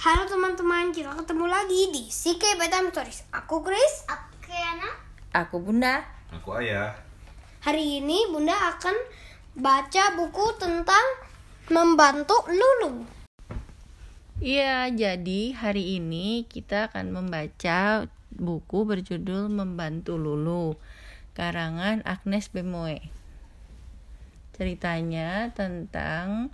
Halo 0.00 0.24
teman-teman, 0.24 0.96
kita 0.96 1.12
ketemu 1.12 1.44
lagi 1.44 1.92
di 1.92 2.08
CK 2.08 2.56
Bedtime 2.56 2.88
Stories. 2.88 3.20
Aku 3.36 3.60
Chris. 3.60 4.08
Oke, 4.08 4.56
anak. 4.56 4.96
Aku 5.36 5.60
Bunda. 5.60 6.00
Aku 6.32 6.56
ayah. 6.56 6.96
Hari 7.60 8.00
ini 8.00 8.24
Bunda 8.32 8.56
akan 8.56 8.96
baca 9.60 10.16
buku 10.16 10.56
tentang 10.56 11.04
membantu 11.68 12.32
Lulu. 12.48 13.04
Iya, 14.40 14.88
jadi 14.88 15.52
hari 15.52 16.00
ini 16.00 16.48
kita 16.48 16.88
akan 16.88 17.20
membaca 17.20 18.08
buku 18.32 18.88
berjudul 18.88 19.52
Membantu 19.52 20.16
Lulu 20.16 20.80
karangan 21.36 22.00
Agnes 22.08 22.48
Bemoe. 22.48 23.04
Ceritanya 24.56 25.52
tentang 25.52 26.48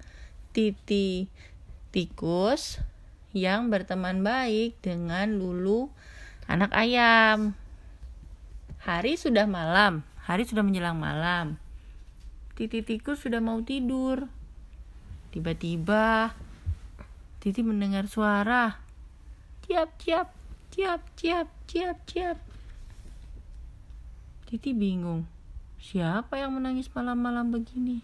Titi 0.51 1.31
tikus 1.95 2.83
yang 3.37 3.69
berteman 3.69 4.25
baik 4.25 4.81
dengan 4.81 5.37
Lulu 5.37 5.93
anak 6.49 6.73
ayam. 6.73 7.53
Hari 8.81 9.21
sudah 9.21 9.45
malam, 9.45 10.01
hari 10.25 10.49
sudah 10.49 10.65
menjelang 10.65 10.97
malam. 10.97 11.61
Titi 12.57 12.81
tikus 12.81 13.21
sudah 13.21 13.45
mau 13.45 13.61
tidur. 13.61 14.33
Tiba-tiba 15.37 16.33
Titi 17.47 17.63
mendengar 17.63 18.11
suara. 18.11 18.75
Ciap, 19.71 19.95
ciap, 20.03 20.35
ciap, 20.75 20.99
ciap, 21.15 21.47
ciap, 21.71 21.97
ciap. 22.03 22.39
Titi 24.51 24.75
bingung. 24.75 25.31
Siapa 25.79 26.43
yang 26.43 26.59
menangis 26.59 26.91
malam-malam 26.91 27.55
begini? 27.55 28.03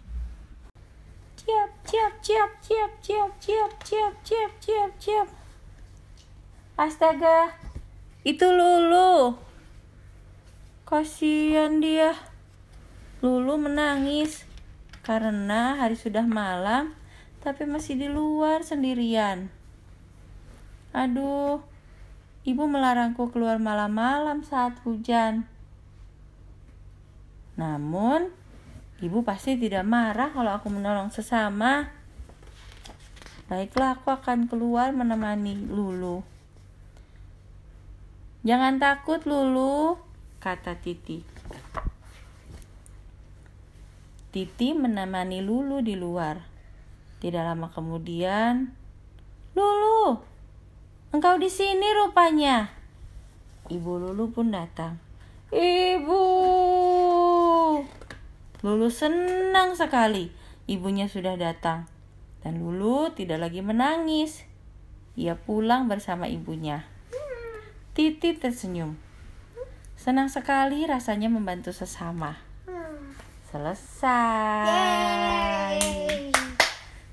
Ciap, 1.42 1.70
ciap, 1.92 2.24
ciap, 2.24 2.50
ciap, 2.64 2.90
ciap, 3.04 3.30
ciap, 3.36 3.72
ciap, 3.84 4.14
ciap, 4.24 4.52
ciap, 4.64 4.90
ciap. 4.96 5.28
Astaga, 6.80 7.52
itu 8.24 8.48
Lulu. 8.48 9.36
Kasihan 10.88 11.84
dia. 11.84 12.16
Lulu 13.20 13.60
menangis 13.60 14.48
karena 15.04 15.84
hari 15.84 15.92
sudah 16.00 16.24
malam 16.24 16.96
tapi 17.44 17.68
masih 17.68 18.00
di 18.00 18.08
luar 18.08 18.64
sendirian. 18.64 19.52
Aduh, 20.96 21.60
ibu 22.48 22.64
melarangku 22.72 23.28
keluar 23.28 23.60
malam-malam 23.60 24.40
saat 24.48 24.80
hujan. 24.88 25.44
Namun, 27.60 28.32
ibu 29.02 29.26
pasti 29.26 29.58
tidak 29.58 29.82
marah 29.82 30.30
kalau 30.30 30.54
aku 30.54 30.70
menolong 30.70 31.10
sesama. 31.10 31.90
Baiklah, 33.50 33.98
aku 33.98 34.14
akan 34.14 34.46
keluar 34.46 34.94
menemani 34.94 35.58
Lulu. 35.58 36.22
Jangan 38.46 38.78
takut, 38.78 39.26
Lulu, 39.26 39.98
kata 40.38 40.78
Titi. 40.78 41.20
Titi 44.32 44.68
menemani 44.72 45.44
Lulu 45.44 45.84
di 45.84 45.92
luar. 45.98 46.40
Tidak 47.20 47.42
lama 47.44 47.68
kemudian, 47.68 48.72
Lulu, 49.52 50.16
engkau 51.12 51.36
di 51.36 51.52
sini 51.52 51.86
rupanya. 51.92 52.72
Ibu 53.68 53.92
Lulu 54.00 54.32
pun 54.32 54.50
datang. 54.50 54.96
Ibu, 55.52 56.24
Lulu 58.62 58.94
senang 58.94 59.74
sekali. 59.74 60.30
Ibunya 60.70 61.10
sudah 61.10 61.34
datang, 61.34 61.90
dan 62.46 62.62
Lulu 62.62 63.10
tidak 63.10 63.42
lagi 63.42 63.58
menangis. 63.58 64.46
Ia 65.18 65.34
pulang 65.34 65.90
bersama 65.90 66.30
ibunya. 66.30 66.86
Titi 67.90 68.38
tersenyum. 68.38 68.94
Senang 69.98 70.30
sekali 70.30 70.86
rasanya 70.86 71.26
membantu 71.26 71.74
sesama. 71.74 72.38
Selesai. 73.50 74.70
Yeay. 74.70 76.30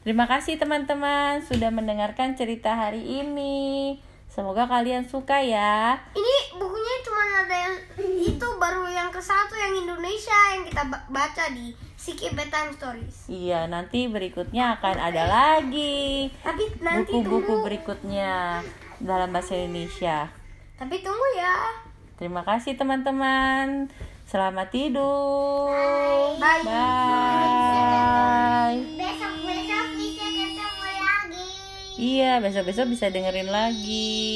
Terima 0.06 0.30
kasih 0.30 0.62
teman-teman 0.62 1.42
sudah 1.42 1.74
mendengarkan 1.74 2.38
cerita 2.38 2.78
hari 2.78 3.26
ini. 3.26 3.98
Semoga 4.30 4.70
kalian 4.70 5.10
suka 5.10 5.42
ya. 5.42 5.98
Ini 6.14 6.62
bukunya 6.62 6.96
cuma 7.02 7.26
ada 7.42 7.58
yang 7.58 7.76
itu 8.22 8.46
ke 8.46 8.69
satu 9.20 9.54
yang 9.54 9.74
Indonesia 9.78 10.36
yang 10.50 10.62
kita 10.64 10.82
ba- 10.84 11.04
baca 11.08 11.44
di 11.50 11.72
CK 11.96 12.32
Bedtime 12.32 12.72
Stories. 12.72 13.16
Iya, 13.28 13.66
nanti 13.66 14.06
berikutnya 14.06 14.74
akan 14.74 14.96
ada 14.98 15.24
lagi 15.26 16.28
Tapi 16.40 16.64
nanti 16.80 17.12
buku-buku 17.12 17.46
tunggu. 17.46 17.64
berikutnya 17.64 18.60
dalam 18.98 19.30
bahasa 19.30 19.54
Indonesia. 19.54 20.26
Tapi 20.74 20.96
tunggu 21.00 21.26
ya. 21.34 21.56
Terima 22.16 22.42
kasih 22.42 22.74
teman-teman. 22.74 23.86
Selamat 24.24 24.68
tidur. 24.70 25.70
Bye. 26.38 26.62
Bye. 26.62 26.70
Besok-besok 28.94 29.86
bisa 29.96 30.26
ketemu 30.28 30.88
lagi. 30.96 31.48
Iya, 31.96 32.32
besok-besok 32.38 32.86
bisa 32.90 33.06
dengerin 33.08 33.50
lagi. 33.50 34.30